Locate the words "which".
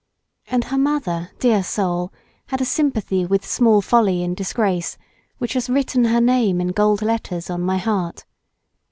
5.37-5.53